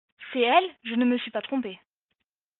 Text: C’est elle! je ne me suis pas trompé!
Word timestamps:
C’est 0.33 0.39
elle! 0.41 0.67
je 0.81 0.95
ne 0.95 1.05
me 1.05 1.15
suis 1.19 1.29
pas 1.29 1.43
trompé! 1.43 1.79